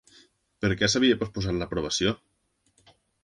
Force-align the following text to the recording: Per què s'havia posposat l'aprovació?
Per 0.63 0.69
què 0.79 0.89
s'havia 0.93 1.19
posposat 1.19 1.59
l'aprovació? 1.59 2.15